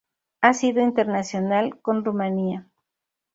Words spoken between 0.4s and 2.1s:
Ha sido internacional con